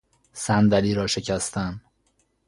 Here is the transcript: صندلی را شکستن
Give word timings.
صندلی 0.33 0.93
را 0.93 1.07
شکستن 1.07 1.81